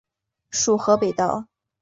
[0.49, 1.45] 属河北道。